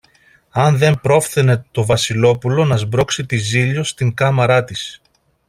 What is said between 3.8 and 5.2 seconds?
στην κάμαρα της